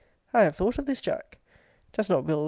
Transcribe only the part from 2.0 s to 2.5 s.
not Will.